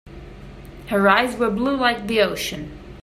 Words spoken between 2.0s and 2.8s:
the ocean.